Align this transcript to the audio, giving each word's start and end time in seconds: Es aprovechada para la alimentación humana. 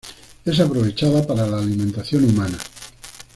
Es 0.45 0.59
aprovechada 0.59 1.27
para 1.27 1.45
la 1.45 1.59
alimentación 1.59 2.23
humana. 2.23 2.57